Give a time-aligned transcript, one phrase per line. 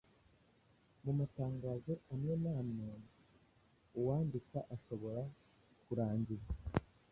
[1.03, 2.89] Mu matangazo amwe n’amwe
[3.99, 5.21] uwandika ashobora
[5.85, 6.51] kurangiza